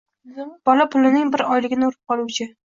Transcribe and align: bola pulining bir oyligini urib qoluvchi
bola 0.69 0.87
pulining 0.95 1.31
bir 1.37 1.45
oyligini 1.59 1.89
urib 1.93 2.11
qoluvchi 2.13 2.53